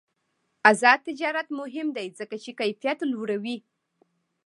آزاد 0.69 0.99
تجارت 1.07 1.47
مهم 1.59 1.87
دی 1.97 2.07
ځکه 2.19 2.35
چې 2.43 2.51
کیفیت 2.59 2.99
لوړوي. 3.11 3.57